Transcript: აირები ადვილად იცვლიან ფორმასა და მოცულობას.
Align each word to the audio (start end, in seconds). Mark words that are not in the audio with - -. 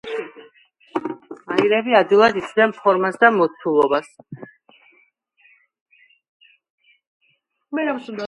აირები 1.55 1.93
ადვილად 1.99 2.39
იცვლიან 2.39 2.73
ფორმასა 2.77 3.21
და 3.23 3.29
მოცულობას. 3.35 4.09